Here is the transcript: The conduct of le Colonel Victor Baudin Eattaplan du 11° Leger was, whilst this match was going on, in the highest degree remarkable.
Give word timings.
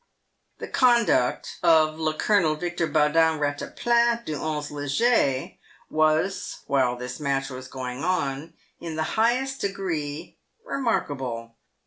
The 0.57 0.67
conduct 0.67 1.59
of 1.61 1.99
le 1.99 2.15
Colonel 2.15 2.55
Victor 2.55 2.87
Baudin 2.87 3.37
Eattaplan 3.37 4.25
du 4.25 4.35
11° 4.35 4.71
Leger 4.71 5.53
was, 5.91 6.61
whilst 6.67 6.97
this 6.99 7.19
match 7.19 7.51
was 7.51 7.67
going 7.67 8.03
on, 8.03 8.55
in 8.79 8.95
the 8.95 9.03
highest 9.13 9.61
degree 9.61 10.37
remarkable. 10.65 11.53